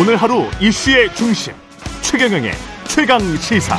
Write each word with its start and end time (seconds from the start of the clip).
오늘 0.00 0.16
하루 0.16 0.44
이슈의 0.62 1.14
중심 1.14 1.52
최경영의 2.00 2.52
최강 2.88 3.18
시사. 3.36 3.76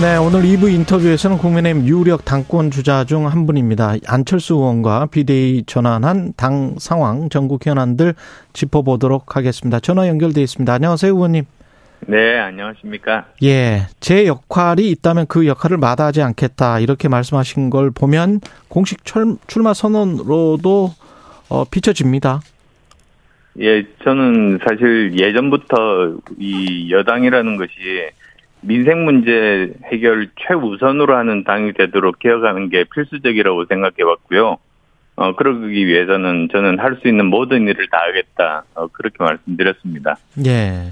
네, 0.00 0.16
오늘 0.18 0.42
2부 0.42 0.72
인터뷰에서는 0.72 1.38
국민의힘 1.38 1.88
유력 1.88 2.24
당권 2.24 2.70
주자 2.70 3.02
중 3.04 3.26
한 3.26 3.46
분입니다. 3.46 3.94
안철수 4.06 4.54
의원과 4.54 5.06
비대위 5.06 5.64
전환한 5.66 6.34
당 6.36 6.76
상황, 6.78 7.28
전국 7.28 7.66
현안들 7.66 8.14
짚어보도록 8.52 9.36
하겠습니다. 9.36 9.80
전화 9.80 10.06
연결돼 10.06 10.42
있습니다. 10.42 10.72
안녕하세요, 10.72 11.12
의원님. 11.12 11.44
네, 12.06 12.38
안녕하십니까. 12.38 13.24
예, 13.42 13.88
제 13.98 14.26
역할이 14.26 14.88
있다면 14.90 15.26
그 15.26 15.48
역할을 15.48 15.78
마다하지 15.78 16.22
않겠다 16.22 16.78
이렇게 16.78 17.08
말씀하신 17.08 17.70
걸 17.70 17.90
보면 17.90 18.42
공식 18.68 18.98
출마 19.04 19.74
선언으로도 19.74 20.92
어, 21.48 21.64
비춰집니다. 21.64 22.42
예, 23.60 23.84
저는 24.04 24.58
사실 24.66 25.18
예전부터 25.18 26.16
이 26.38 26.90
여당이라는 26.90 27.56
것이 27.56 27.72
민생 28.60 29.04
문제 29.04 29.72
해결 29.84 30.28
최우선으로 30.36 31.16
하는 31.16 31.44
당이 31.44 31.72
되도록 31.74 32.18
개혁하는 32.18 32.68
게 32.68 32.84
필수적이라고 32.92 33.66
생각해 33.66 34.02
왔고요. 34.02 34.58
어, 35.16 35.34
그러기 35.34 35.86
위해서는 35.86 36.48
저는 36.52 36.78
할 36.78 36.98
수 37.00 37.08
있는 37.08 37.26
모든 37.26 37.66
일을 37.68 37.88
다 37.88 37.98
하겠다. 38.06 38.64
어, 38.74 38.86
그렇게 38.88 39.16
말씀드렸습니다. 39.20 40.16
예. 40.46 40.90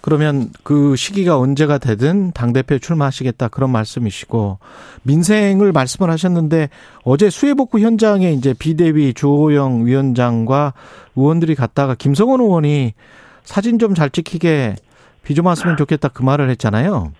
그러면 0.00 0.48
그 0.62 0.96
시기가 0.96 1.38
언제가 1.38 1.78
되든 1.78 2.32
당대표에 2.32 2.78
출마하시겠다 2.78 3.48
그런 3.48 3.70
말씀이시고 3.70 4.58
민생을 5.02 5.72
말씀을 5.72 6.10
하셨는데 6.10 6.68
어제 7.04 7.28
수해복구 7.30 7.80
현장에 7.80 8.32
이제 8.32 8.54
비대위 8.58 9.12
주호영 9.14 9.86
위원장과 9.86 10.72
의원들이 11.16 11.54
갔다가 11.54 11.94
김성원 11.94 12.40
의원이 12.40 12.94
사진 13.42 13.78
좀 13.78 13.94
잘 13.94 14.10
찍히게 14.10 14.76
비 15.22 15.34
좀 15.34 15.46
왔으면 15.46 15.76
좋겠다 15.76 16.08
그 16.08 16.22
말을 16.22 16.48
했잖아요. 16.50 17.12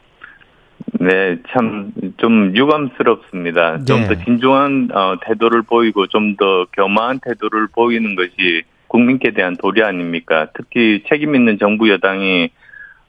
네, 1.01 1.37
참 1.53 1.93
좀 2.17 2.57
유감스럽습니다. 2.57 3.85
좀더 3.85 4.15
네. 4.15 4.25
진중한 4.25 4.89
어, 4.93 5.17
태도를 5.27 5.63
보이고 5.63 6.07
좀 6.07 6.37
더 6.37 6.65
겸허한 6.73 7.21
태도를 7.23 7.69
보이는 7.75 8.15
것이 8.17 8.63
국민께 8.89 9.33
대한 9.33 9.57
도리 9.57 9.83
아닙니까? 9.83 10.49
특히 10.55 11.03
책임 11.09 11.35
있는 11.35 11.59
정부 11.59 11.91
여당이 11.91 12.51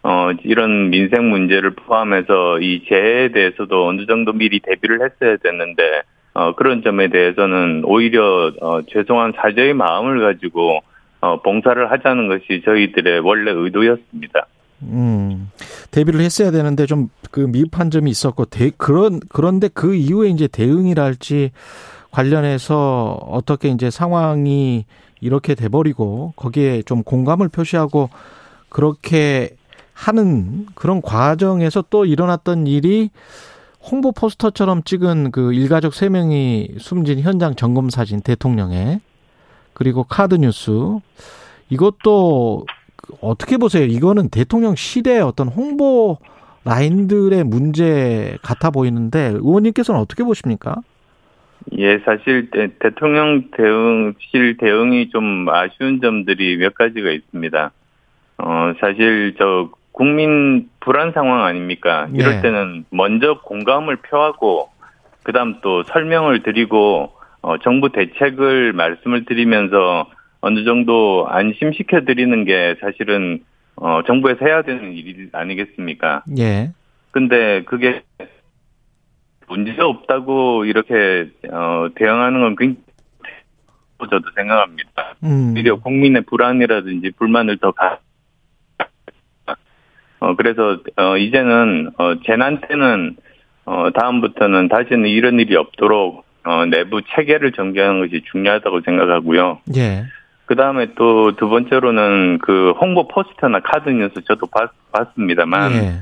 어, 0.03 0.31
이런 0.43 0.89
민생 0.89 1.29
문제를 1.29 1.71
포함해서 1.71 2.59
이 2.59 2.83
재해에 2.89 3.31
대해서도 3.31 3.87
어느 3.87 4.05
정도 4.05 4.33
미리 4.33 4.59
대비를 4.59 4.99
했어야 5.01 5.37
됐는데, 5.37 6.01
어, 6.33 6.55
그런 6.55 6.81
점에 6.83 7.09
대해서는 7.09 7.83
오히려, 7.85 8.51
어, 8.61 8.81
죄송한 8.83 9.33
사죄의 9.35 9.73
마음을 9.73 10.21
가지고, 10.21 10.79
어, 11.19 11.41
봉사를 11.41 11.91
하자는 11.91 12.27
것이 12.27 12.63
저희들의 12.65 13.19
원래 13.19 13.51
의도였습니다. 13.51 14.47
음, 14.83 15.51
대비를 15.91 16.21
했어야 16.21 16.49
되는데 16.51 16.85
좀 16.85 17.09
그 17.31 17.39
미흡한 17.39 17.89
점이 17.89 18.11
있었고, 18.11 18.45
대, 18.45 18.71
그런, 18.77 19.19
그런데 19.29 19.69
그 19.73 19.95
이후에 19.95 20.29
이제 20.29 20.47
대응이랄지 20.47 21.51
관련해서 22.11 23.17
어떻게 23.29 23.69
이제 23.69 23.89
상황이 23.89 24.85
이렇게 25.21 25.55
돼버리고, 25.55 26.33
거기에 26.35 26.83
좀 26.83 27.03
공감을 27.03 27.47
표시하고, 27.49 28.09
그렇게 28.69 29.55
하는 30.01 30.65
그런 30.73 31.01
과정에서 31.01 31.83
또 31.91 32.05
일어났던 32.05 32.65
일이 32.65 33.11
홍보 33.79 34.11
포스터처럼 34.11 34.81
찍은 34.83 35.31
그 35.31 35.53
일가족 35.53 35.93
세명이 35.93 36.75
숨진 36.79 37.19
현장 37.19 37.55
점검 37.55 37.89
사진 37.89 38.19
대통령의 38.21 38.99
그리고 39.73 40.03
카드 40.03 40.35
뉴스 40.35 40.71
이것도 41.69 42.65
어떻게 43.21 43.57
보세요? 43.57 43.85
이거는 43.85 44.29
대통령 44.29 44.75
시대의 44.75 45.21
어떤 45.21 45.47
홍보 45.47 46.17
라인들의 46.65 47.43
문제 47.43 48.37
같아 48.41 48.71
보이는데 48.71 49.33
의원님께서는 49.35 49.99
어떻게 49.99 50.23
보십니까? 50.23 50.75
예, 51.77 51.99
사실 51.99 52.49
대, 52.49 52.71
통령 52.95 53.49
대응 53.55 54.15
실 54.19 54.57
대응이 54.57 55.09
좀 55.09 55.47
아쉬운 55.49 56.01
점들이 56.01 56.57
몇 56.57 56.73
가지가 56.73 57.11
있습니다. 57.11 57.71
어, 58.39 58.73
사실 58.79 59.35
저 59.37 59.69
국민 59.91 60.69
불안 60.79 61.11
상황 61.11 61.43
아닙니까? 61.43 62.07
이럴 62.13 62.35
네. 62.35 62.41
때는 62.41 62.85
먼저 62.89 63.39
공감을 63.41 63.97
표하고 63.97 64.69
그다음 65.23 65.59
또 65.61 65.83
설명을 65.83 66.43
드리고 66.43 67.11
어, 67.41 67.57
정부 67.59 67.91
대책을 67.91 68.73
말씀을 68.73 69.25
드리면서 69.25 70.09
어느 70.39 70.63
정도 70.63 71.27
안심시켜 71.29 72.01
드리는 72.01 72.45
게 72.45 72.75
사실은 72.81 73.43
어, 73.75 74.01
정부에서 74.05 74.45
해야 74.45 74.61
되는 74.61 74.93
일이 74.93 75.29
아니겠습니까? 75.31 76.23
예. 76.37 76.71
근데 77.11 77.63
그게 77.63 78.03
문제 79.47 79.75
없다고 79.81 80.65
이렇게 80.65 81.29
어, 81.51 81.87
대응하는 81.95 82.41
건 82.41 82.55
굉장히 82.55 82.81
저도 84.09 84.31
생각합니다. 84.35 85.15
음. 85.23 85.53
오히려 85.55 85.79
국민의 85.79 86.23
불안이라든지 86.23 87.11
불만을 87.17 87.57
더 87.57 87.71
가, 87.71 87.99
어, 90.21 90.35
그래서, 90.35 90.77
어, 90.97 91.17
이제는, 91.17 91.91
어, 91.97 92.13
재난 92.25 92.61
때는, 92.61 93.17
어, 93.65 93.89
다음부터는 93.91 94.69
다시는 94.69 95.09
이런 95.09 95.39
일이 95.39 95.55
없도록, 95.55 96.23
어, 96.45 96.65
내부 96.65 97.01
체계를 97.01 97.51
정비하는 97.53 98.01
것이 98.01 98.21
중요하다고 98.31 98.81
생각하고요. 98.81 99.59
예. 99.75 100.05
그 100.45 100.55
다음에 100.55 100.93
또 100.95 101.31
두 101.37 101.49
번째로는 101.49 102.39
그 102.39 102.71
홍보 102.79 103.07
포스터나 103.07 103.61
카드 103.61 103.89
뉴스 103.89 104.13
저도 104.27 104.45
봤, 104.47 104.71
봤습니다만, 104.91 105.71
예. 105.73 105.93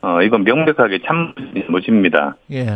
어, 0.00 0.22
이건 0.22 0.42
명백하게 0.42 1.00
참못입니다. 1.06 2.36
예. 2.50 2.66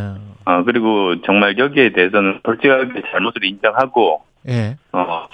어, 0.44 0.62
그리고 0.64 1.20
정말 1.22 1.58
여기에 1.58 1.90
대해서는 1.90 2.40
솔직하게 2.44 3.02
잘못을 3.10 3.44
인정하고, 3.44 4.22
예. 4.48 4.76
어, 4.92 5.26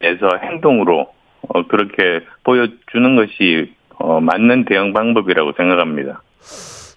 에서 0.00 0.28
행동으로, 0.42 1.12
어, 1.48 1.66
그렇게 1.66 2.24
보여주는 2.44 3.16
것이 3.16 3.72
어, 3.98 4.20
맞는 4.20 4.64
대응 4.64 4.92
방법이라고 4.92 5.52
생각합니다. 5.56 6.22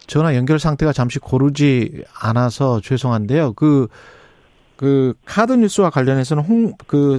전화 0.07 0.35
연결 0.35 0.59
상태가 0.59 0.91
잠시 0.91 1.19
고르지 1.19 2.03
않아서 2.21 2.79
죄송한데요. 2.81 3.53
그, 3.53 3.87
그, 4.75 5.13
카드 5.25 5.53
뉴스와 5.53 5.89
관련해서는 5.89 6.43
홍, 6.43 6.73
그, 6.87 7.17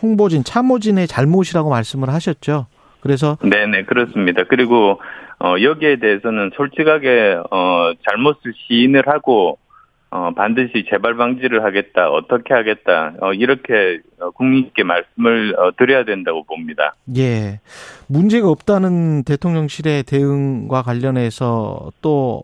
홍보진, 0.00 0.44
참모진의 0.44 1.06
잘못이라고 1.06 1.70
말씀을 1.70 2.08
하셨죠. 2.10 2.66
그래서. 3.00 3.36
네네, 3.42 3.84
그렇습니다. 3.84 4.44
그리고, 4.48 5.00
어, 5.42 5.54
여기에 5.60 5.96
대해서는 5.96 6.50
솔직하게, 6.56 7.38
어, 7.50 7.92
잘못을 8.08 8.52
시인을 8.54 9.08
하고, 9.08 9.58
어, 10.12 10.32
반드시 10.34 10.84
재발 10.90 11.14
방지를 11.16 11.62
하겠다, 11.62 12.10
어떻게 12.10 12.52
하겠다, 12.52 13.14
어, 13.20 13.32
이렇게 13.32 14.00
어, 14.18 14.30
국민께 14.30 14.82
말씀을 14.82 15.54
어, 15.56 15.70
드려야 15.76 16.04
된다고 16.04 16.42
봅니다. 16.42 16.94
예. 17.16 17.60
문제가 18.08 18.48
없다는 18.48 19.22
대통령실의 19.22 20.02
대응과 20.02 20.82
관련해서 20.82 21.92
또 22.02 22.42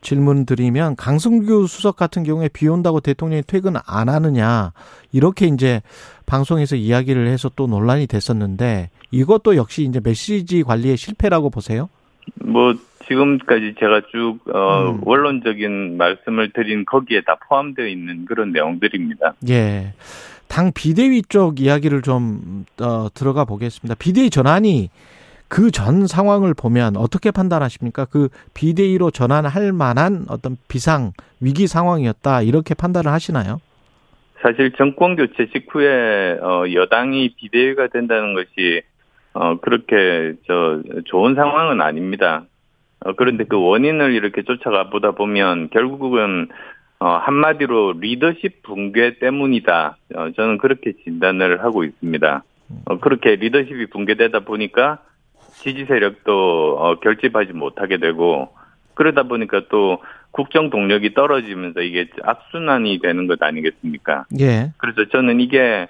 질문 0.00 0.46
드리면 0.46 0.96
강승규 0.96 1.66
수석 1.66 1.96
같은 1.96 2.24
경우에 2.24 2.48
비 2.48 2.68
온다고 2.68 3.00
대통령이 3.00 3.42
퇴근 3.46 3.74
안 3.86 4.08
하느냐, 4.08 4.72
이렇게 5.12 5.46
이제 5.46 5.82
방송에서 6.24 6.76
이야기를 6.76 7.26
해서 7.26 7.50
또 7.54 7.66
논란이 7.66 8.06
됐었는데 8.06 8.88
이것도 9.10 9.56
역시 9.56 9.82
이제 9.82 10.00
메시지 10.02 10.62
관리의 10.62 10.96
실패라고 10.96 11.50
보세요? 11.50 11.90
뭐, 12.36 12.74
지금까지 13.08 13.74
제가 13.78 14.02
쭉 14.10 14.38
어, 14.52 14.90
음. 14.92 15.00
원론적인 15.04 15.96
말씀을 15.96 16.52
드린 16.52 16.84
거기에 16.84 17.22
다 17.22 17.38
포함되어 17.48 17.86
있는 17.86 18.24
그런 18.24 18.52
내용들입니다. 18.52 19.34
예. 19.48 19.94
당 20.48 20.72
비대위 20.74 21.22
쪽 21.28 21.60
이야기를 21.60 22.02
좀 22.02 22.64
어, 22.80 23.08
들어가 23.14 23.44
보겠습니다. 23.44 23.94
비대위 23.98 24.30
전환이 24.30 24.90
그 25.48 25.70
전 25.70 26.06
상황을 26.06 26.54
보면 26.54 26.96
어떻게 26.96 27.30
판단하십니까? 27.30 28.06
그 28.06 28.28
비대위로 28.54 29.10
전환할 29.10 29.72
만한 29.72 30.24
어떤 30.28 30.56
비상 30.68 31.12
위기 31.40 31.66
상황이었다 31.66 32.42
이렇게 32.42 32.74
판단을 32.74 33.10
하시나요? 33.12 33.60
사실 34.42 34.72
정권 34.72 35.16
교체 35.16 35.48
직후에 35.52 36.38
어, 36.42 36.64
여당이 36.72 37.34
비대위가 37.36 37.88
된다는 37.88 38.34
것이 38.34 38.82
어, 39.32 39.58
그렇게 39.60 40.34
저 40.46 40.82
좋은 41.06 41.34
상황은 41.34 41.80
아닙니다. 41.80 42.44
어, 43.04 43.12
그런데 43.12 43.44
그 43.44 43.60
원인을 43.60 44.12
이렇게 44.12 44.42
쫓아가 44.42 44.90
보다 44.90 45.12
보면 45.12 45.70
결국은 45.70 46.48
어, 46.98 47.08
한마디로 47.08 47.94
리더십 48.00 48.62
붕괴 48.62 49.18
때문이다. 49.18 49.96
어, 50.16 50.30
저는 50.36 50.58
그렇게 50.58 50.92
진단을 51.04 51.62
하고 51.62 51.84
있습니다. 51.84 52.42
어, 52.86 52.98
그렇게 52.98 53.36
리더십이 53.36 53.86
붕괴되다 53.86 54.40
보니까 54.40 54.98
지지 55.52 55.84
세력도 55.84 56.76
어, 56.78 57.00
결집하지 57.00 57.52
못하게 57.52 57.98
되고 57.98 58.54
그러다 58.94 59.24
보니까 59.24 59.62
또 59.68 59.98
국정 60.30 60.70
동력이 60.70 61.14
떨어지면서 61.14 61.82
이게 61.82 62.08
악순환이 62.22 62.98
되는 63.00 63.26
것 63.26 63.40
아니겠습니까? 63.42 64.24
예. 64.40 64.72
그래서 64.78 65.08
저는 65.10 65.40
이게 65.40 65.88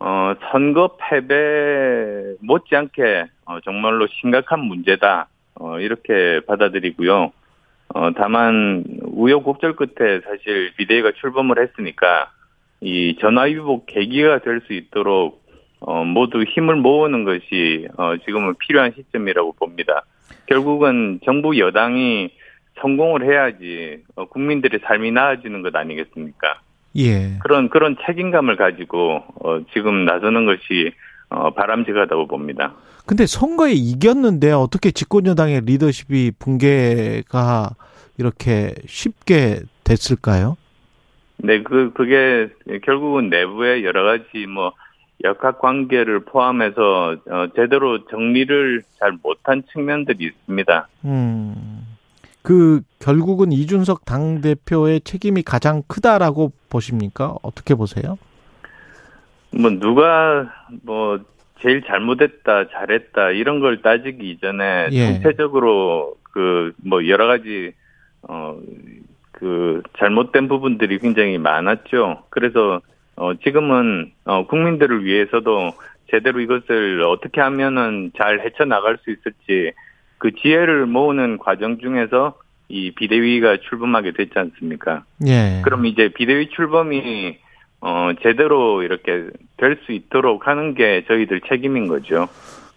어, 0.00 0.34
선거 0.50 0.96
패배 0.98 2.34
못지않게 2.40 3.26
어, 3.44 3.60
정말로 3.64 4.06
심각한 4.20 4.60
문제다. 4.60 5.28
어, 5.60 5.78
이렇게 5.80 6.40
받아들이고요. 6.46 7.32
어, 7.94 8.10
다만 8.16 8.84
우여곡절 9.02 9.76
끝에 9.76 10.20
사실 10.20 10.72
비대위가 10.76 11.12
출범을 11.20 11.58
했으니까 11.62 12.30
이 12.80 13.16
전화위복 13.20 13.86
계기가 13.86 14.38
될 14.40 14.60
수 14.66 14.72
있도록 14.72 15.42
어, 15.80 16.04
모두 16.04 16.42
힘을 16.42 16.76
모으는 16.76 17.24
것이 17.24 17.86
어, 17.96 18.16
지금은 18.24 18.54
필요한 18.58 18.92
시점이라고 18.96 19.52
봅니다. 19.52 20.04
결국은 20.46 21.20
정부 21.24 21.58
여당이 21.58 22.30
성공을 22.80 23.24
해야지 23.24 24.02
어, 24.16 24.26
국민들의 24.26 24.80
삶이 24.84 25.12
나아지는 25.12 25.62
것 25.62 25.74
아니겠습니까? 25.74 26.60
예. 26.96 27.38
그런 27.42 27.68
그런 27.68 27.96
책임감을 28.06 28.56
가지고 28.56 29.22
어, 29.42 29.60
지금 29.72 30.04
나서는 30.04 30.46
것이 30.46 30.92
어, 31.30 31.50
바람직하다고 31.50 32.26
봅니다. 32.26 32.74
근데 33.08 33.24
선거에 33.24 33.72
이겼는데 33.72 34.52
어떻게 34.52 34.90
집권여당의 34.90 35.62
리더십이 35.62 36.32
붕괴가 36.38 37.70
이렇게 38.18 38.74
쉽게 38.86 39.60
됐을까요? 39.82 40.58
네, 41.38 41.62
그 41.62 41.90
그게 41.94 42.50
결국은 42.84 43.30
내부의 43.30 43.82
여러 43.86 44.02
가지 44.02 44.44
뭐 44.46 44.74
역학 45.24 45.58
관계를 45.58 46.26
포함해서 46.26 47.16
어, 47.30 47.46
제대로 47.56 48.04
정리를 48.08 48.82
잘 48.98 49.16
못한 49.22 49.62
측면들이 49.72 50.26
있습니다. 50.26 50.88
음. 51.06 51.86
그 52.42 52.82
결국은 52.98 53.52
이준석 53.52 54.04
당 54.04 54.42
대표의 54.42 55.00
책임이 55.00 55.44
가장 55.44 55.82
크다라고 55.88 56.52
보십니까? 56.68 57.36
어떻게 57.40 57.74
보세요? 57.74 58.18
뭐 59.50 59.70
누가 59.70 60.52
뭐 60.82 61.20
제일 61.60 61.82
잘못했다, 61.82 62.68
잘했다 62.68 63.30
이런 63.32 63.60
걸 63.60 63.82
따지기 63.82 64.30
이전에 64.30 64.88
예. 64.92 65.12
전체적으로 65.20 66.14
그 66.32 66.72
뭐 66.84 67.06
여러 67.08 67.26
가지 67.26 67.72
어 68.22 68.56
그 69.38 69.82
잘못된 69.98 70.48
부분들이 70.48 70.98
굉장히 70.98 71.38
많았죠. 71.38 72.24
그래서 72.28 72.80
어 73.14 73.34
지금은 73.34 74.10
어 74.24 74.46
국민들을 74.48 75.04
위해서도 75.04 75.74
제대로 76.10 76.40
이것을 76.40 77.02
어떻게 77.02 77.40
하면은 77.40 78.10
잘 78.16 78.40
헤쳐 78.40 78.64
나갈 78.64 78.98
수 78.98 79.12
있을지 79.12 79.72
그 80.18 80.32
지혜를 80.32 80.86
모으는 80.86 81.38
과정 81.38 81.78
중에서 81.78 82.36
이 82.68 82.90
비대위가 82.90 83.58
출범하게 83.58 84.12
됐지 84.12 84.32
않습니까? 84.34 85.04
예. 85.26 85.62
그럼 85.64 85.86
이제 85.86 86.08
비대위 86.08 86.48
출범이 86.48 87.38
어 87.80 88.10
제대로 88.22 88.82
이렇게 88.82 89.28
될 89.56 89.78
수 89.86 89.92
있도록 89.92 90.46
하는 90.46 90.74
게 90.74 91.04
저희들 91.06 91.40
책임인 91.48 91.86
거죠. 91.88 92.28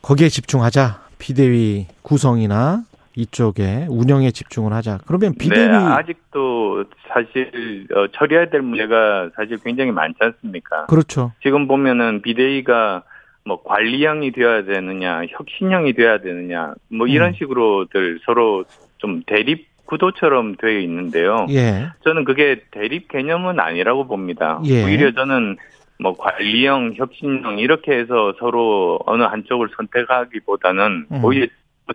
거기에 0.02 0.30
집중하자. 0.30 1.02
비대위 1.20 1.88
구성이나 2.02 2.84
이쪽에 3.16 3.86
운영에 3.90 4.32
집중을 4.32 4.74
하자. 4.74 5.00
그러면 5.06 5.34
비대위 5.38 5.68
네, 5.68 5.76
아직도 5.76 6.86
사실 7.10 7.86
어, 7.94 8.08
처리해야 8.08 8.50
될 8.50 8.62
문제가 8.62 9.30
사실 9.36 9.58
굉장히 9.64 9.92
많지 9.92 10.18
않습니까? 10.22 10.86
그렇죠. 10.88 11.32
지금 11.44 11.68
보면은 11.68 12.22
비대위가 12.22 13.04
뭐 13.44 13.62
관리형이 13.64 14.32
되어야 14.32 14.64
되느냐, 14.66 15.24
혁신형이 15.30 15.94
되어야 15.94 16.22
되느냐, 16.22 16.74
뭐 16.90 17.08
이런 17.08 17.30
음. 17.30 17.34
식으로들 17.34 18.20
서로 18.26 18.64
좀 19.00 19.24
대립 19.26 19.68
구도처럼 19.92 20.56
되어 20.56 20.80
있는데요. 20.80 21.46
예. 21.50 21.90
저는 22.06 22.24
그게 22.24 22.64
대립 22.72 23.10
개념은 23.10 23.60
아니라고 23.60 24.08
봅니다. 24.08 24.62
예. 24.66 24.86
오히려 24.86 25.12
저는 25.12 25.58
뭐 26.00 26.16
관리형, 26.18 26.94
혁신형 26.96 27.60
이렇게 27.60 27.92
해서 27.92 28.34
서로 28.40 29.00
어느 29.06 29.24
한쪽을 29.24 29.68
선택하기보다는 29.76 31.08
음. 31.12 31.24
오히려 31.26 31.48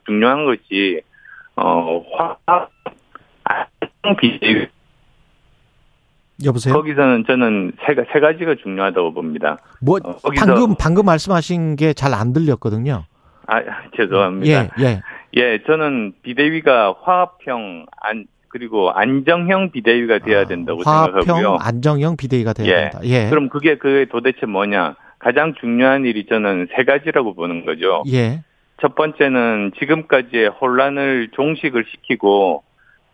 중요한 0.05 0.45
것이 0.45 1.01
어 1.57 2.05
화학 2.13 2.71
비대위 4.21 4.67
여보세요? 6.45 6.75
거기서는 6.75 7.25
저는 7.27 7.73
세, 7.87 7.95
가- 7.95 8.05
세 8.13 8.21
가지가 8.21 8.57
중요하다고 8.63 9.15
봅니다. 9.15 9.57
뭐 9.81 9.99
어, 10.05 10.17
방금 10.37 10.75
방금 10.79 11.07
말씀하신 11.07 11.77
게 11.77 11.95
잘 11.95 12.13
안 12.13 12.35
들렸거든요. 12.35 13.05
아 13.47 13.63
죄송합니다. 13.97 14.47
예, 14.53 14.69
예. 14.85 15.01
예, 15.37 15.63
저는 15.67 16.15
비대위가 16.23 16.97
화합형 17.03 17.87
안 18.01 18.27
그리고 18.49 18.91
안정형 18.91 19.71
비대위가 19.71 20.21
돼야 20.21 20.45
된다고 20.47 20.83
화합형 20.83 21.23
생각하고요. 21.23 21.59
안정형 21.61 22.17
비대위가 22.17 22.53
돼야 22.55 22.67
예. 22.67 22.81
된다. 22.91 23.01
예. 23.05 23.29
그럼 23.29 23.49
그게 23.49 23.77
그게 23.77 24.07
도대체 24.07 24.47
뭐냐? 24.47 24.97
가장 25.19 25.55
중요한 25.61 26.05
일이 26.07 26.27
저는 26.27 26.69
세 26.75 26.85
가지라고 26.85 27.35
보는 27.35 27.67
거죠. 27.67 28.03
예. 28.09 28.43
첫 28.81 28.95
번째는 28.95 29.73
지금까지의 29.79 30.49
혼란을 30.49 31.29
종식을 31.33 31.85
시키고 31.91 32.63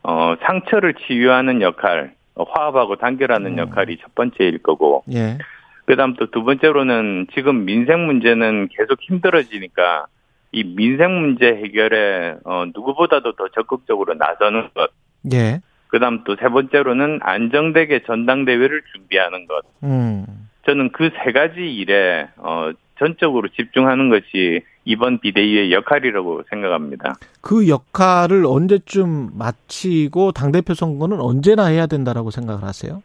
어, 0.04 0.34
상처를 0.42 0.94
치유하는 0.94 1.62
역할, 1.62 2.14
어, 2.34 2.42
화합하고 2.42 2.96
단결하는 2.96 3.52
음. 3.52 3.58
역할이 3.58 3.98
첫 3.98 4.12
번째일 4.16 4.58
거고, 4.58 5.04
예. 5.12 5.38
그다음 5.84 6.14
또 6.14 6.26
두 6.26 6.42
번째로는 6.42 7.28
지금 7.34 7.64
민생 7.64 8.06
문제는 8.06 8.68
계속 8.76 9.00
힘들어지니까 9.00 10.06
이 10.52 10.64
민생 10.64 11.20
문제 11.20 11.46
해결에 11.46 12.36
어, 12.44 12.64
누구보다도 12.74 13.32
더 13.36 13.48
적극적으로 13.48 14.14
나서는 14.14 14.68
것. 14.74 14.90
예. 15.32 15.60
그다음 15.88 16.24
또 16.24 16.36
세 16.36 16.48
번째로는 16.48 17.20
안정되게 17.22 18.02
전당대회를 18.04 18.82
준비하는 18.94 19.46
것. 19.46 19.62
음. 19.82 20.26
저는 20.66 20.92
그 20.92 21.10
세 21.24 21.32
가지 21.32 21.60
일에 21.60 22.28
어, 22.36 22.70
전적으로 22.98 23.48
집중하는 23.48 24.08
것이 24.10 24.60
이번 24.84 25.18
비대위의 25.20 25.72
역할이라고 25.72 26.42
생각합니다. 26.50 27.14
그 27.40 27.68
역할을 27.68 28.44
언제쯤 28.46 29.30
마치고 29.38 30.32
당대표 30.32 30.74
선거는 30.74 31.20
언제나 31.20 31.66
해야 31.66 31.86
된다라고 31.86 32.30
생각을 32.30 32.62
하세요? 32.62 33.02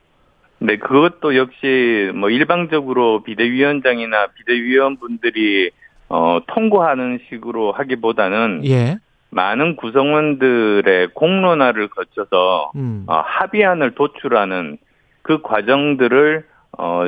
네, 0.59 0.77
그것도 0.77 1.35
역시 1.35 2.11
뭐 2.15 2.29
일방적으로 2.29 3.21
비대위원장이나 3.23 4.27
비대위원분들이 4.35 5.71
어, 6.09 6.39
통과하는 6.47 7.19
식으로 7.29 7.71
하기보다는 7.71 8.61
예. 8.65 8.97
많은 9.29 9.75
구성원들의 9.75 11.09
공론화를 11.13 11.89
거쳐서 11.89 12.71
음. 12.75 13.03
어, 13.07 13.21
합의안을 13.25 13.95
도출하는 13.95 14.77
그 15.21 15.41
과정들을 15.41 16.45
어, 16.77 17.03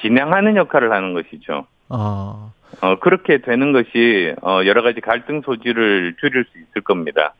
진행하는 0.00 0.56
역할을 0.56 0.92
하는 0.92 1.14
것이죠. 1.14 1.66
아. 1.88 2.52
어, 2.80 2.98
그렇게 3.00 3.38
되는 3.38 3.72
것이 3.72 4.34
어, 4.42 4.60
여러 4.66 4.82
가지 4.82 5.00
갈등 5.00 5.42
소지를 5.44 6.14
줄일 6.20 6.44
수 6.52 6.58
있을 6.58 6.82
겁니다. 6.82 7.34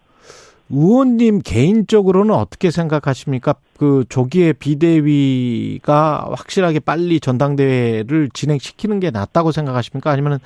의원님 0.69 1.43
개인적으로는 1.45 2.35
어떻게 2.35 2.71
생각하십니까? 2.71 3.55
그 3.79 4.05
조기에 4.09 4.55
비대위가 4.55 6.31
확실하게 6.35 6.81
빨리 6.81 7.21
전당대회를 7.21 8.31
진행시키는 8.33 8.99
게 8.99 9.11
낫다고 9.11 9.53
생각하십니까? 9.53 10.11
아니면 10.11 10.39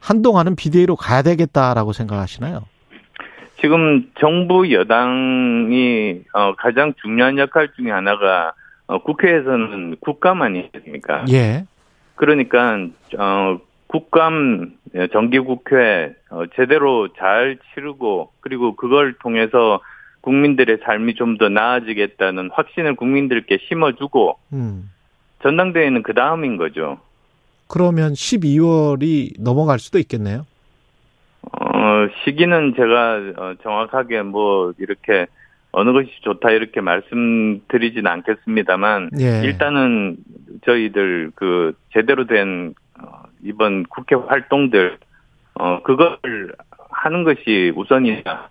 한동안은 0.00 0.56
비대위로 0.56 0.96
가야 0.96 1.22
되겠다라고 1.22 1.92
생각하시나요? 1.92 2.64
지금 3.60 4.10
정부 4.18 4.72
여당이 4.72 6.20
어, 6.32 6.54
가장 6.56 6.94
중요한 7.02 7.38
역할 7.38 7.68
중에 7.74 7.90
하나가 7.90 8.52
어, 8.86 9.02
국회에서는 9.02 9.96
국감 10.00 10.42
아니겠습니까? 10.42 11.24
예. 11.30 11.64
그러니까 12.14 12.78
어, 13.18 13.58
국감 13.88 14.72
정기국회 15.12 16.14
어, 16.30 16.42
제대로 16.54 17.08
잘 17.14 17.58
치르고 17.74 18.30
그리고 18.40 18.76
그걸 18.76 19.14
통해서 19.14 19.80
국민들의 20.20 20.78
삶이 20.84 21.14
좀 21.14 21.38
더 21.38 21.48
나아지겠다는 21.48 22.50
확신을 22.52 22.96
국민들께 22.96 23.58
심어주고 23.68 24.38
음. 24.52 24.90
전당대회는 25.42 26.02
그 26.02 26.14
다음인 26.14 26.56
거죠. 26.56 26.98
그러면 27.68 28.12
12월이 28.12 29.40
넘어갈 29.40 29.78
수도 29.78 29.98
있겠네요. 29.98 30.46
어, 31.42 32.08
시기는 32.24 32.74
제가 32.76 33.20
어, 33.36 33.54
정확하게 33.62 34.22
뭐 34.22 34.72
이렇게 34.78 35.26
어느 35.70 35.92
것이 35.92 36.10
좋다 36.22 36.50
이렇게 36.50 36.80
말씀드리진 36.80 38.06
않겠습니다만 38.06 39.10
예. 39.20 39.42
일단은 39.44 40.16
저희들 40.64 41.32
그 41.34 41.74
제대로 41.92 42.26
된 42.26 42.74
어, 43.00 43.22
이번 43.44 43.84
국회 43.84 44.16
활동들 44.16 44.98
어 45.54 45.82
그걸 45.82 46.18
하는 46.90 47.24
것이 47.24 47.72
우선이다. 47.76 48.50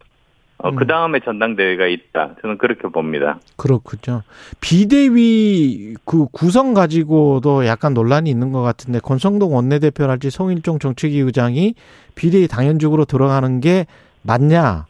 어, 0.59 0.69
음. 0.69 0.75
그 0.75 0.87
다음에 0.87 1.19
전당대회가 1.19 1.85
있다. 1.85 2.35
저는 2.41 2.57
그렇게 2.57 2.87
봅니다. 2.87 3.39
그렇군요. 3.57 4.23
비대위 4.59 5.95
그 6.03 6.27
구성 6.31 6.73
가지고도 6.73 7.67
약간 7.67 7.93
논란이 7.93 8.29
있는 8.29 8.51
것 8.51 8.61
같은데 8.61 8.99
권성동 8.99 9.55
원내대표랄지 9.55 10.31
송일종 10.31 10.79
정책위 10.79 11.19
의장이 11.19 11.75
비대위 12.15 12.47
당연직으로 12.47 13.05
들어가는 13.05 13.59
게 13.59 13.85
맞냐? 14.23 14.85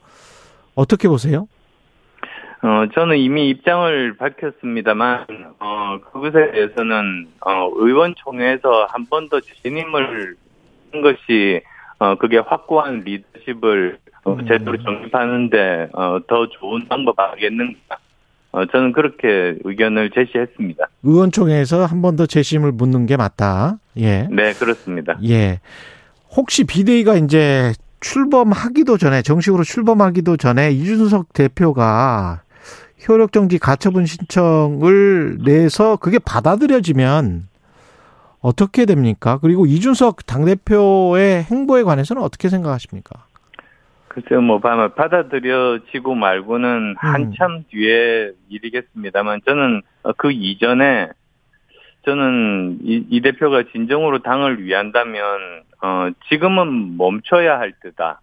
어떻게 0.75 1.07
보세요? 1.07 1.47
어, 2.63 2.87
저는 2.93 3.17
이미 3.17 3.49
입장을 3.49 4.17
밝혔습니다만, 4.17 5.25
어, 5.59 5.99
그것에 6.11 6.51
대해서는, 6.51 7.27
어, 7.45 7.69
의원총회에서 7.75 8.87
한 8.89 9.05
번더 9.05 9.41
진임을 9.61 10.35
한 10.91 11.01
것이, 11.01 11.61
어, 11.99 12.15
그게 12.15 12.39
확고한 12.39 13.01
리더십을 13.01 13.99
어, 14.27 14.33
음. 14.33 14.45
제대로 14.47 14.77
정립하는데, 14.81 15.89
어, 15.93 16.19
더 16.27 16.47
좋은 16.49 16.87
방법 16.87 17.17
아니겠는가. 17.19 17.97
어, 18.51 18.65
저는 18.65 18.91
그렇게 18.93 19.55
의견을 19.63 20.09
제시했습니다. 20.11 20.85
의원총회에서 21.03 21.85
한 21.85 22.01
번 22.01 22.15
더 22.15 22.25
재심을 22.25 22.71
묻는 22.71 23.05
게 23.05 23.15
맞다. 23.17 23.77
예. 23.97 24.27
네, 24.31 24.53
그렇습니다. 24.53 25.17
예. 25.27 25.59
혹시 26.35 26.63
비대위가 26.65 27.15
이제 27.15 27.73
출범하기도 27.99 28.97
전에 28.97 29.21
정식으로 29.21 29.63
출범하기도 29.63 30.37
전에 30.37 30.71
이준석 30.71 31.33
대표가 31.33 32.41
효력 33.07 33.31
정지 33.31 33.57
가처분 33.59 34.05
신청을 34.05 35.39
내서 35.45 35.95
그게 35.97 36.19
받아들여지면 36.19 37.47
어떻게 38.39 38.85
됩니까? 38.85 39.39
그리고 39.41 39.65
이준석 39.65 40.25
당대표의 40.25 41.43
행보에 41.43 41.83
관해서는 41.83 42.21
어떻게 42.21 42.49
생각하십니까? 42.49 43.25
글쎄요, 44.17 44.41
뭐, 44.41 44.57
바- 44.57 44.87
받아들여지고 44.95 46.15
말고는 46.15 46.95
한참 46.97 47.65
뒤에 47.69 48.31
일이겠습니다만, 48.49 49.41
저는 49.45 49.83
어, 50.01 50.13
그 50.13 50.31
이전에, 50.31 51.09
저는 52.03 52.79
이, 52.81 53.05
이 53.11 53.21
대표가 53.21 53.65
진정으로 53.71 54.23
당을 54.23 54.63
위한다면, 54.63 55.21
어, 55.83 56.09
지금은 56.29 56.97
멈춰야 56.97 57.59
할 57.59 57.73
때다. 57.73 58.21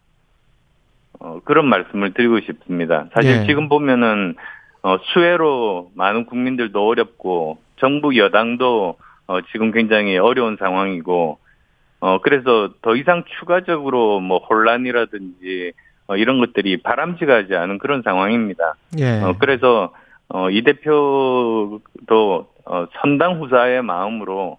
어, 1.21 1.39
그런 1.45 1.69
말씀을 1.69 2.13
드리고 2.13 2.41
싶습니다. 2.41 3.07
사실 3.15 3.43
예. 3.43 3.47
지금 3.47 3.69
보면은, 3.69 4.35
어, 4.83 4.99
수혜로 4.99 5.93
많은 5.95 6.27
국민들도 6.27 6.85
어렵고, 6.85 7.59
정부 7.77 8.17
여당도, 8.17 8.97
어, 9.29 9.41
지금 9.53 9.71
굉장히 9.71 10.19
어려운 10.19 10.57
상황이고, 10.57 11.39
어, 12.01 12.21
그래서 12.21 12.71
더 12.83 12.97
이상 12.97 13.23
추가적으로 13.39 14.19
뭐 14.19 14.39
혼란이라든지 14.39 15.73
어, 16.07 16.17
이런 16.17 16.39
것들이 16.41 16.83
바람직하지 16.83 17.55
않은 17.55 17.79
그런 17.79 18.03
상황입니다. 18.03 18.75
예. 18.99 19.21
어, 19.23 19.35
그래서 19.39 19.93
어, 20.29 20.51
이 20.51 20.63
대표도 20.63 22.47
어, 22.67 22.87
선당 23.01 23.41
후사의 23.41 23.83
마음으로 23.83 24.59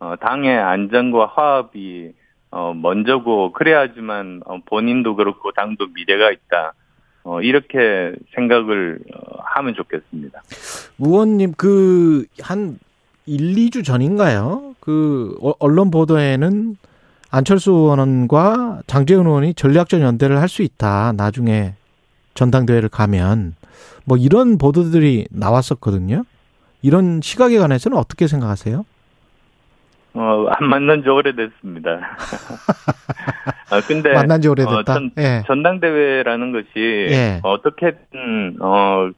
어, 0.00 0.14
당의 0.20 0.56
안전과 0.58 1.26
화합이 1.34 2.12
어, 2.50 2.74
먼저고 2.74 3.52
그래야지만 3.52 4.42
어, 4.44 4.58
본인도 4.66 5.16
그렇고 5.16 5.52
당도 5.52 5.86
미래가 5.94 6.30
있다. 6.30 6.74
어, 7.24 7.40
이렇게 7.40 8.12
생각을 8.34 8.98
어, 9.14 9.38
하면 9.54 9.74
좋겠습니다. 9.74 10.42
의원님 10.98 11.52
그 11.54 12.26
한 12.42 12.78
1, 13.26 13.54
2주 13.54 13.84
전인가요? 13.84 14.74
그 14.80 15.36
어- 15.40 15.54
언론 15.60 15.90
보도에는 15.92 16.76
안철수 17.32 17.72
의원과 17.72 18.82
장재훈 18.86 19.26
의원이 19.26 19.54
전략적 19.54 20.00
연대를 20.02 20.38
할 20.40 20.48
수 20.48 20.62
있다. 20.62 21.12
나중에 21.16 21.72
전당대회를 22.34 22.90
가면 22.90 23.54
뭐 24.04 24.18
이런 24.18 24.58
보도들이 24.58 25.26
나왔었거든요. 25.30 26.24
이런 26.82 27.20
시각에 27.22 27.56
관해서는 27.58 27.96
어떻게 27.96 28.26
생각하세요? 28.26 28.84
어, 30.14 30.46
안 30.50 30.68
만난 30.68 31.02
지 31.02 31.08
오래됐습니다. 31.08 31.90
아, 33.70 33.80
근데 33.88 34.12
만난 34.12 34.42
지 34.42 34.48
오래됐다. 34.48 34.76
어, 34.76 34.82
전, 34.84 35.10
예. 35.16 35.42
전당대회라는 35.46 36.52
것이 36.52 36.66
예. 36.76 37.40
어떻게든 37.42 38.58
어 38.60 39.10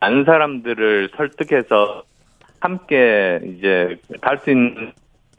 많은 0.00 0.24
사람들을 0.24 1.10
설득해서 1.16 2.02
함께 2.60 3.40
이제 3.44 3.98
갈 4.22 4.38
수 4.38 4.50
있는 4.50 4.92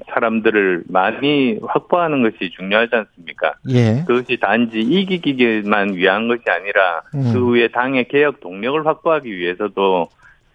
사람들을 0.09 0.83
많이 0.87 1.59
확보하는 1.65 2.23
것이 2.23 2.51
중요하지 2.51 2.95
않습니까? 2.95 3.53
예. 3.69 4.03
그것이 4.07 4.37
단지 4.39 4.79
이기기만 4.79 5.95
위한 5.95 6.27
것이 6.27 6.43
아니라 6.47 7.01
음. 7.15 7.31
그 7.33 7.39
후에 7.39 7.67
당의 7.69 8.07
개혁 8.07 8.39
동력을 8.39 8.85
확보하기 8.85 9.35
위해서도 9.35 10.07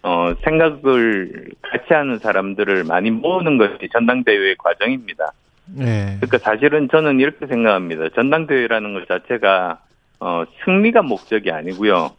어 0.02 0.34
생각을 0.44 1.48
같이 1.62 1.92
하는 1.92 2.18
사람들을 2.18 2.84
많이 2.84 3.10
모으는 3.10 3.58
것이 3.58 3.88
전당대회의 3.92 4.56
과정입니다. 4.56 5.32
예. 5.80 6.16
그러니까 6.20 6.38
사실은 6.38 6.88
저는 6.88 7.20
이렇게 7.20 7.46
생각합니다. 7.46 8.08
전당대회라는 8.14 8.94
것 8.94 9.08
자체가 9.08 9.78
어, 10.20 10.44
승리가 10.64 11.02
목적이 11.02 11.52
아니고요. 11.52 12.10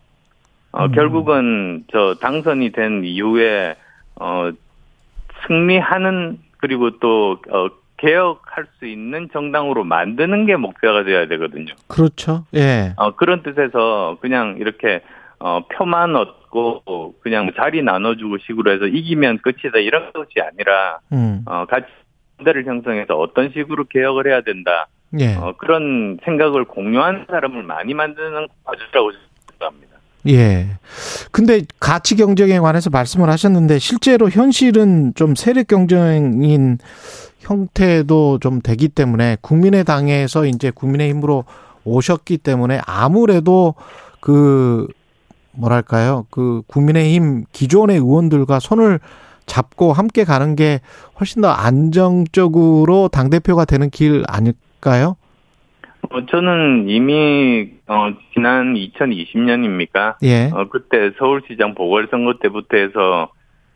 어, 0.72 0.86
음. 0.86 0.92
결국은 0.92 1.86
저 1.92 2.16
당선이 2.22 2.72
된 2.72 3.04
이후에 3.04 3.76
어, 4.16 4.52
승리하는 5.48 6.40
그리고 6.60 6.98
또 7.00 7.40
어, 7.50 7.70
개혁할 7.98 8.66
수 8.78 8.86
있는 8.86 9.30
정당으로 9.32 9.84
만드는 9.84 10.46
게 10.46 10.56
목표가 10.56 11.04
되어야 11.04 11.28
되거든요. 11.28 11.74
그렇죠. 11.88 12.46
예. 12.56 12.94
어, 12.98 13.16
그런 13.16 13.44
뜻에서 13.44 14.18
그냥 14.22 14.58
이렇게 14.60 15.02
어, 15.40 15.62
표만 15.70 16.16
얻고 16.16 17.16
그냥 17.22 17.52
자리 17.56 17.82
나눠주고 17.82 18.38
식으로 18.40 18.72
해서 18.72 18.86
이기면 18.86 19.40
끝이다 19.40 19.80
이런 19.80 20.12
것이 20.14 20.40
아니라 20.42 21.00
음. 21.12 21.44
어, 21.46 21.66
같이 21.66 21.88
대를 22.44 22.66
형성해서 22.66 23.18
어떤 23.18 23.52
식으로 23.52 23.86
개혁을 23.86 24.28
해야 24.28 24.42
된다. 24.42 24.88
예. 25.20 25.36
어, 25.36 25.56
그런 25.58 26.20
생각을 26.24 26.66
공유하는 26.66 27.26
사람을 27.30 27.64
많이 27.64 27.94
만드는 27.94 28.48
과정이라고 28.64 29.12
생각합니다. 29.52 29.89
예. 30.28 30.68
근데 31.32 31.62
가치 31.80 32.16
경쟁에 32.16 32.60
관해서 32.60 32.90
말씀을 32.90 33.30
하셨는데 33.30 33.80
실제로 33.80 34.30
현실은 34.30 35.14
좀 35.16 35.36
세력 35.36 35.68
경쟁인 35.68 36.78
형태도 37.40 38.40
좀 38.40 38.62
되기 38.62 38.90
때문에 38.90 39.38
국민의당에서 39.42 40.46
이제 40.46 40.72
국민의힘으로 40.72 41.46
오셨기 41.86 42.40
때문에 42.40 42.82
아무래도 42.86 43.76
그 44.20 44.88
뭐랄까요? 45.52 46.26
그 46.30 46.62
국민의힘 46.68 47.46
기존의 47.52 47.98
의원들과 47.98 48.60
손을 48.60 49.00
잡고 49.46 49.94
함께 49.94 50.24
가는 50.26 50.56
게 50.56 50.80
훨씬 51.20 51.42
더 51.42 51.50
안정적으로 51.50 53.08
당 53.08 53.30
대표가 53.30 53.66
되는 53.66 53.90
길 53.90 54.24
아닐까요? 54.28 55.16
어, 56.12 56.26
저는 56.30 56.86
이미 56.88 57.72
어, 57.90 58.14
지난 58.34 58.76
2020년입니까? 58.76 60.16
예. 60.24 60.50
어, 60.54 60.68
그때 60.70 61.12
서울시장 61.18 61.74
보궐선거 61.76 62.36
때부터 62.42 62.78
해서 62.78 63.32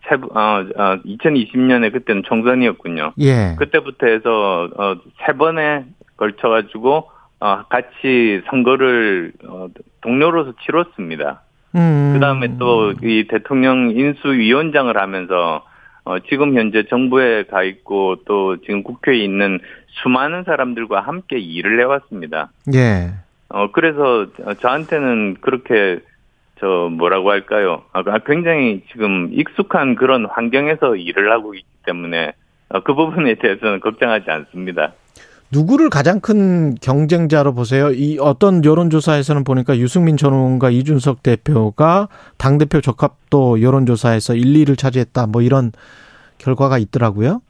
세, 0.08 0.15
어, 0.15 0.65
어, 0.75 0.98
2020년에 1.05 1.91
그때는 1.91 2.24
총선이었군요. 2.24 3.13
예. 3.20 3.55
그때부터 3.58 4.08
해서 4.08 4.70
어, 4.77 4.96
세 5.25 5.34
번에 5.34 5.86
걸쳐가지고 6.17 7.10
어, 7.39 7.63
같이 7.70 8.41
선거를 8.50 9.34
어, 9.48 9.67
동료로서 10.01 10.53
치렀습니다. 10.63 11.41
음. 11.75 12.12
그 12.13 12.20
다음에 12.20 12.58
또 12.60 12.93
이 13.01 13.25
대통령 13.27 13.89
인수위원장을 13.89 14.96
하면서 14.96 15.65
어, 16.05 16.20
지금 16.29 16.55
현재 16.58 16.84
정부에 16.89 17.43
가 17.46 17.63
있고 17.63 18.17
또 18.25 18.58
지금 18.62 18.84
국회에 18.84 19.17
있는 19.24 19.60
수많은 19.88 20.43
사람들과 20.43 21.01
함께 21.01 21.39
일을 21.39 21.79
해왔습니다. 21.79 22.51
예. 22.75 23.13
어, 23.53 23.72
그래서 23.72 24.25
저한테는 24.60 25.38
그렇게 25.39 26.00
저 26.60 26.89
뭐라고 26.91 27.29
할까요? 27.29 27.83
아, 27.93 28.01
굉장히 28.25 28.81
지금 28.91 29.29
익숙한 29.31 29.93
그런 29.93 30.25
환경에서 30.25 30.95
일을 30.95 31.31
하고 31.31 31.53
있기 31.53 31.67
때문에 31.86 32.33
어, 32.69 32.79
그 32.81 32.95
부분에 32.95 33.36
대해서는 33.36 33.79
걱정하지 33.79 34.31
않습니다. 34.31 34.93
누구를 35.51 35.91
가장 35.91 36.19
큰 36.19 36.74
경쟁자로 36.81 37.53
보세요? 37.53 37.91
이 37.91 38.17
어떤 38.19 38.65
여론조사에서는 38.65 39.43
보니까 39.43 39.77
유승민 39.77 40.17
전 40.17 40.33
의원과 40.33 40.72
이준석 40.72 41.22
대표가 41.22 42.07
당대표 42.38 42.81
적합도 42.81 43.62
여론조사에서 43.62 44.33
1, 44.33 44.65
2를 44.65 44.75
차지했다. 44.75 45.27
뭐 45.27 45.43
이런 45.43 45.72
결과가 46.39 46.79
있더라고요. 46.79 47.41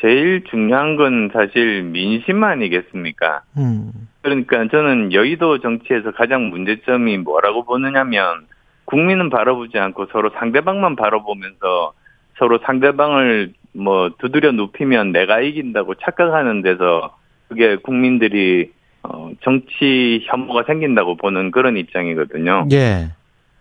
제일 0.00 0.44
중요한 0.44 0.96
건 0.96 1.30
사실 1.32 1.82
민심 1.82 2.44
아니겠습니까? 2.44 3.42
음. 3.56 3.92
그러니까 4.22 4.68
저는 4.68 5.12
여의도 5.12 5.60
정치에서 5.60 6.12
가장 6.12 6.50
문제점이 6.50 7.18
뭐라고 7.18 7.64
보느냐면 7.64 8.46
국민은 8.84 9.30
바라보지 9.30 9.78
않고 9.78 10.06
서로 10.12 10.30
상대방만 10.38 10.96
바라보면서 10.96 11.92
서로 12.38 12.58
상대방을 12.64 13.52
뭐 13.74 14.10
두드려 14.18 14.52
눕히면 14.52 15.12
내가 15.12 15.40
이긴다고 15.40 15.96
착각하는 15.96 16.62
데서 16.62 17.16
그게 17.48 17.76
국민들이 17.76 18.72
어 19.02 19.30
정치 19.42 20.24
혐오가 20.24 20.64
생긴다고 20.64 21.16
보는 21.16 21.50
그런 21.50 21.76
입장이거든요. 21.76 22.68
예. 22.72 23.10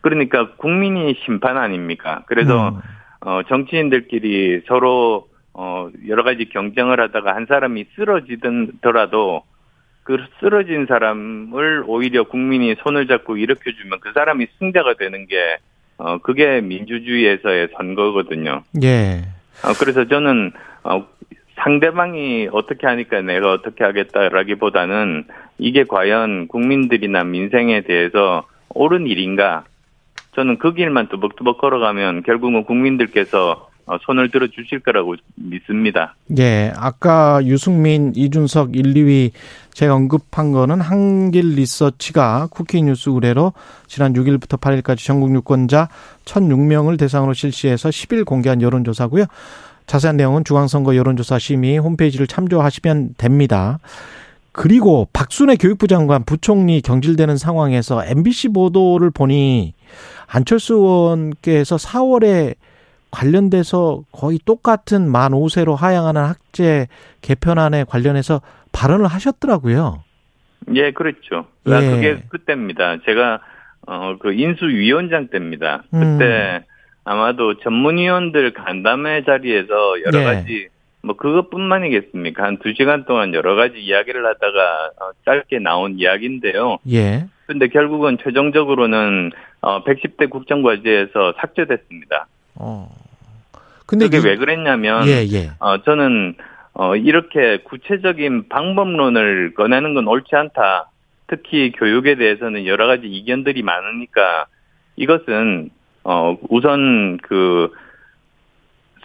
그러니까 0.02 0.52
국민이 0.56 1.16
심판 1.26 1.58
아닙니까? 1.58 2.24
그래서 2.28 2.70
음. 2.70 2.80
어 3.22 3.42
정치인들끼리 3.48 4.62
서로 4.68 5.28
어 5.60 5.90
여러 6.08 6.24
가지 6.24 6.46
경쟁을 6.46 7.00
하다가 7.02 7.36
한 7.36 7.48
사람이 7.48 7.86
쓰러지더라도 7.96 9.42
그 10.04 10.24
쓰러진 10.40 10.86
사람을 10.86 11.84
오히려 11.88 12.24
국민이 12.24 12.76
손을 12.84 13.08
잡고 13.08 13.38
일으켜주면 13.38 14.00
그 14.00 14.12
사람이 14.14 14.48
승자가 14.60 14.94
되는 14.94 15.26
게 15.26 15.58
어, 15.98 16.20
그게 16.20 16.62
민주주의에서의 16.62 17.70
선거거든요. 17.76 18.62
예. 18.84 19.24
어, 19.66 19.74
그래서 19.80 20.06
저는 20.06 20.52
어, 20.84 21.08
상대방이 21.56 22.50
어떻게 22.52 22.86
하니까 22.86 23.22
내가 23.22 23.52
어떻게 23.52 23.84
하겠다라기보다는 23.84 25.26
이게 25.58 25.84
과연 25.84 26.48
국민들이나 26.48 27.24
민생에 27.24 27.82
대해서 27.82 28.46
옳은 28.70 29.08
일인가? 29.08 29.64
저는 30.36 30.60
그 30.60 30.74
길만 30.74 31.10
뚜벅뚜벅 31.10 31.58
걸어가면 31.58 32.22
결국은 32.24 32.64
국민들께서 32.64 33.52
어, 33.52 33.67
손을 34.06 34.30
들어 34.30 34.48
주실 34.48 34.80
거라고 34.80 35.16
믿습니다. 35.36 36.16
예. 36.38 36.74
아까 36.76 37.40
유승민, 37.44 38.12
이준석 38.16 38.76
1, 38.76 38.94
2위 38.94 39.32
제가 39.74 39.96
언급한 39.96 40.52
거는 40.52 40.82
한길 40.82 41.56
리서치가 41.56 42.48
쿠키뉴스 42.52 43.10
의뢰로 43.10 43.54
지난 43.88 44.14
6일부터 44.14 44.60
8일까지 44.60 45.06
전국 45.06 45.34
유권자 45.34 45.88
1,006명을 46.26 47.00
대상으로 47.00 47.34
실시해서 47.34 47.90
10일 47.90 48.26
공개한 48.26 48.62
여론조사고요. 48.62 49.26
자세한 49.86 50.18
내용은 50.18 50.44
중앙선거 50.44 50.96
여론조사 50.96 51.40
심의 51.40 51.78
홈페이지를 51.78 52.28
참조하시면 52.28 53.16
됩니다. 53.18 53.80
그리고 54.52 55.08
박순애 55.14 55.56
교육부 55.56 55.88
장관 55.88 56.24
부총리 56.24 56.82
경질되는 56.82 57.38
상황에서 57.38 58.04
MBC 58.04 58.50
보도를 58.50 59.12
보니 59.12 59.76
안철수 60.26 60.74
의원께서 60.74 61.76
4월에 61.76 62.56
관련돼서 63.12 64.02
거의 64.12 64.40
똑같은 64.46 65.10
만 65.10 65.32
5세로 65.32 65.76
하향하는 65.76 66.22
학제 66.22 66.88
개편안에 67.22 67.86
관련해서 67.86 68.42
발언을 68.72 69.08
하셨더라고요. 69.08 70.04
예, 70.76 70.92
그렇죠. 70.92 71.48
예. 71.68 71.72
그게 71.72 72.24
그때입니다. 72.30 72.98
제가 73.06 73.40
어 73.88 74.16
그 74.20 74.34
인수위원장 74.34 75.30
때입니다. 75.30 75.84
그때 75.92 76.58
음. 76.58 76.60
아마도 77.06 77.58
전문위원들 77.60 78.52
간담회 78.54 79.24
자리에서 79.24 80.02
여러 80.06 80.20
예. 80.20 80.24
가지 80.26 80.68
뭐 81.02 81.16
그것뿐만이겠습니까? 81.16 82.44
한 82.44 82.58
두 82.60 82.74
시간 82.76 83.06
동안 83.06 83.34
여러 83.34 83.56
가지 83.56 83.80
이야기를 83.80 84.26
하다가 84.26 84.92
어, 85.00 85.12
짧게 85.26 85.60
나온 85.60 85.98
이야기인데요. 86.00 86.80
예. 86.92 87.28
근데 87.46 87.68
결국은 87.70 88.18
최종적으로는 88.22 89.32
어 89.62 89.84
110대 89.86 90.30
국정과제에서 90.30 91.36
삭제됐습니다. 91.40 92.28
어. 92.60 92.90
근데 93.86 94.06
그게 94.06 94.18
이- 94.18 94.22
왜 94.32 94.36
그랬냐면 94.38 95.08
예, 95.08 95.26
예. 95.32 95.52
어 95.60 95.82
저는 95.84 96.36
어 96.74 96.96
이렇게 96.96 97.58
구체적인 97.64 98.50
방법론을 98.50 99.54
꺼내는 99.56 99.94
건 99.94 100.08
옳지 100.08 100.36
않다. 100.36 100.90
특히 101.28 101.72
교육에 101.72 102.16
대해서는 102.16 102.66
여러 102.66 102.88
가지 102.88 103.08
이견들이 103.08 103.64
많으니까 103.64 104.46
이것은 104.96 105.70
어 106.04 106.38
우선 106.50 107.18
그 107.24 107.72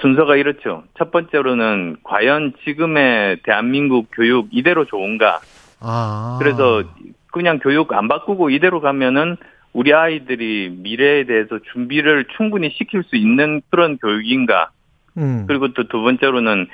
순서가 0.01 0.37
이렇죠. 0.37 0.85
첫 0.99 1.11
번째로는 1.13 1.97
과연 2.03 2.55
지금의 2.65 3.39
대한민국 3.45 4.09
교육 4.13 4.49
이대로 4.51 4.85
좋은가? 4.85 5.41
아. 5.81 6.39
그래서 6.41 6.83
그냥 7.31 7.59
교육 7.61 7.93
안 7.93 8.09
바꾸고 8.09 8.51
이대로 8.51 8.81
가면은 8.81 9.37
우리 9.73 9.93
아이들이 9.95 10.71
미래에 10.71 11.25
대해서 11.25 11.59
준비를 11.73 12.27
충분히 12.37 12.71
시킬 12.71 13.03
수 13.05 13.17
있는 13.17 13.63
그런 13.71 13.97
교육인가? 13.99 14.71
음. 15.17 15.45
그리고 15.47 15.73
또 15.73 15.85
두 15.85 16.03
번째로는 16.03 16.67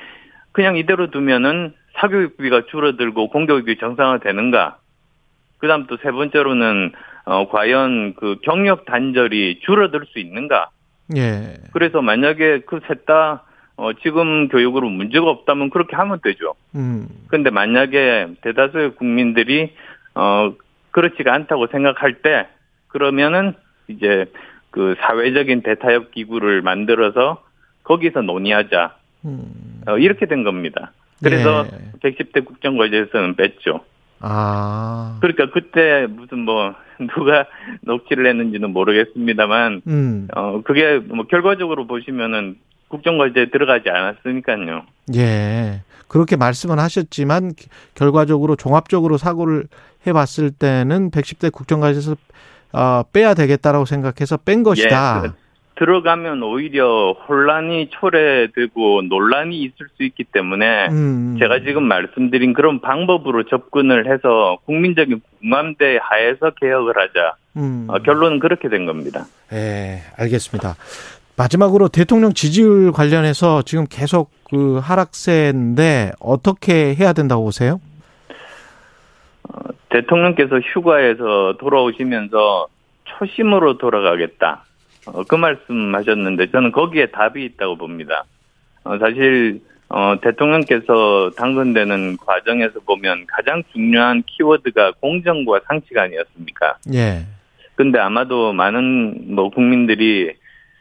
그냥 0.52 0.76
이대로 0.76 1.10
두면은 1.10 1.74
사교육비가 1.94 2.62
줄어들고 2.70 3.28
공교육이 3.30 3.76
정상화되는가? 3.78 4.78
그다음 5.58 5.86
또 5.86 5.96
세 6.02 6.10
번째로는 6.10 6.92
어 7.24 7.48
과연 7.48 8.14
그 8.14 8.36
경력 8.42 8.84
단절이 8.86 9.60
줄어들 9.64 10.04
수 10.06 10.18
있는가? 10.18 10.70
예. 11.16 11.54
그래서 11.72 12.00
만약에 12.00 12.60
그 12.66 12.80
셋다 12.86 13.42
어 13.76 13.92
지금 14.02 14.48
교육으로 14.48 14.88
문제가 14.88 15.28
없다면 15.28 15.70
그렇게 15.70 15.94
하면 15.96 16.18
되죠. 16.22 16.54
음. 16.74 17.08
근데 17.28 17.50
만약에 17.50 18.28
대다수의 18.42 18.96
국민들이 18.96 19.72
어 20.14 20.52
그렇지가 20.90 21.32
않다고 21.34 21.68
생각할 21.68 22.22
때 22.22 22.48
그러면은 22.88 23.54
이제 23.88 24.26
그 24.70 24.94
사회적인 25.00 25.62
대타협 25.62 26.10
기구를 26.12 26.62
만들어서 26.62 27.42
거기서 27.84 28.22
논의하자. 28.22 28.96
음. 29.24 29.82
어, 29.86 29.98
이렇게 29.98 30.26
된 30.26 30.44
겁니다. 30.44 30.92
그래서 31.22 31.66
예. 31.72 32.10
110대 32.10 32.44
국정과제에서는 32.44 33.34
뺐죠. 33.34 33.80
아. 34.20 35.18
그러니까 35.20 35.50
그때 35.50 36.06
무슨 36.08 36.40
뭐 36.40 36.74
누가 37.14 37.46
녹취를 37.82 38.26
했는지는 38.26 38.70
모르겠습니다만 38.70 39.82
음. 39.86 40.28
어 40.34 40.62
그게 40.62 40.98
뭐 40.98 41.26
결과적으로 41.26 41.86
보시면은 41.86 42.56
국정과제에 42.88 43.50
들어가지 43.50 43.90
않았으니까요. 43.90 44.82
예. 45.16 45.82
그렇게 46.08 46.36
말씀은 46.36 46.78
하셨지만 46.78 47.52
결과적으로 47.94 48.56
종합적으로 48.56 49.18
사고를 49.18 49.64
해 50.06 50.12
봤을 50.12 50.50
때는 50.50 51.10
110대 51.10 51.52
국정과제에서 51.52 52.16
어, 52.72 53.02
빼야 53.12 53.34
되겠다라고 53.34 53.84
생각해서 53.84 54.36
뺀 54.38 54.62
것이다. 54.62 55.22
예, 55.24 55.28
그- 55.28 55.34
들어가면 55.76 56.42
오히려 56.42 57.12
혼란이 57.28 57.90
초래되고 57.90 59.02
논란이 59.08 59.62
있을 59.62 59.86
수 59.96 60.02
있기 60.02 60.24
때문에 60.24 60.88
음. 60.88 61.36
제가 61.38 61.60
지금 61.60 61.84
말씀드린 61.84 62.52
그런 62.52 62.80
방법으로 62.80 63.44
접근을 63.44 64.12
해서 64.12 64.58
국민적인 64.66 65.20
공감대 65.40 65.98
하에서 66.02 66.50
개혁을 66.60 66.94
하자. 66.96 67.34
음. 67.58 67.86
어, 67.88 67.98
결론은 68.00 68.40
그렇게 68.40 68.68
된 68.68 68.86
겁니다. 68.86 69.26
예, 69.52 70.00
알겠습니다. 70.16 70.74
마지막으로 71.36 71.86
대통령 71.86 72.32
지지율 72.34 72.90
관련해서 72.90 73.62
지금 73.62 73.86
계속 73.88 74.32
그 74.50 74.78
하락세인데 74.82 76.10
어떻게 76.18 76.96
해야 76.96 77.12
된다고 77.12 77.44
보세요? 77.44 77.80
대통령께서 79.90 80.58
휴가에서 80.60 81.56
돌아오시면서 81.58 82.68
초심으로 83.04 83.78
돌아가겠다. 83.78 84.64
어, 85.06 85.24
그 85.24 85.34
말씀 85.34 85.94
하셨는데 85.94 86.50
저는 86.50 86.72
거기에 86.72 87.06
답이 87.06 87.44
있다고 87.44 87.76
봅니다. 87.76 88.24
어, 88.84 88.98
사실 88.98 89.60
어, 89.88 90.14
대통령께서 90.20 91.30
당선되는 91.36 92.18
과정에서 92.18 92.80
보면 92.80 93.26
가장 93.26 93.62
중요한 93.72 94.22
키워드가 94.26 94.92
공정과 95.00 95.60
상치가 95.66 96.02
아니었습니까? 96.02 96.76
예. 96.92 97.24
근데 97.74 97.98
아마도 97.98 98.52
많은 98.52 99.34
뭐 99.34 99.50
국민들이 99.50 100.32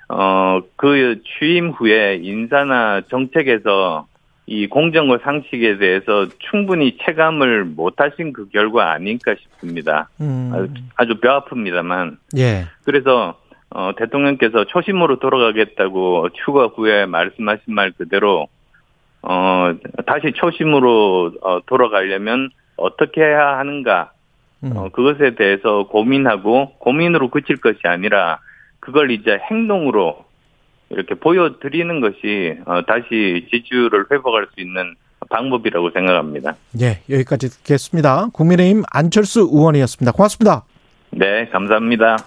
어 0.09 0.47
그 0.77 1.21
취임 1.25 1.69
후에 1.69 2.19
인사나 2.21 3.01
정책에서 3.09 4.07
이 4.49 4.65
공정과 4.67 5.19
상식에 5.23 5.77
대해서 5.77 6.25
충분히 6.49 6.97
체감을 7.03 7.65
못하신 7.65 8.31
그 8.31 8.47
결과 8.47 8.93
아닐까 8.93 9.35
싶습니다. 9.37 10.07
음. 10.21 10.89
아주, 10.95 11.19
뼈 11.19 11.41
아픕니다만 11.41 12.15
예. 12.37 12.65
그래서 12.85 13.37
어 13.69 13.91
대통령께서 13.97 14.63
초심으로 14.63 15.19
돌아가겠다고 15.19 16.29
휴가 16.33 16.67
후에 16.67 17.05
말씀하신 17.05 17.73
말 17.73 17.91
그대로 17.91 18.47
어 19.21 19.73
다시 20.05 20.31
초심으로 20.33 21.33
어, 21.41 21.59
돌아가려면 21.65 22.49
어떻게 22.77 23.21
해야 23.21 23.57
하는가 23.57 24.13
음. 24.63 24.71
어, 24.77 24.87
그것에 24.89 25.35
대해서 25.35 25.87
고민하고 25.87 26.75
고민으로 26.77 27.29
그칠 27.29 27.57
것이 27.57 27.79
아니라 27.83 28.39
그걸 28.79 29.11
이제 29.11 29.37
행동으로 29.51 30.26
이렇게 30.89 31.15
보여드리는 31.15 32.01
것이 32.01 32.57
어, 32.65 32.81
다시 32.85 33.47
지지율을 33.51 34.05
회복할 34.11 34.47
수 34.53 34.61
있는 34.61 34.95
방법이라고 35.29 35.91
생각합니다. 35.91 36.55
예, 36.81 37.01
여기까지 37.09 37.49
듣겠습니다. 37.49 38.27
국민의힘 38.33 38.83
안철수 38.91 39.41
의원이었습니다. 39.41 40.11
고맙습니다. 40.11 40.63
네, 41.11 41.47
감사합니다. 41.49 42.17